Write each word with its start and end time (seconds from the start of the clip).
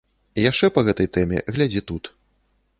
Яшчэ 0.43 0.69
па 0.77 0.83
гэтай 0.87 1.11
тэме 1.17 1.45
глядзі 1.55 1.81
тут. 1.93 2.03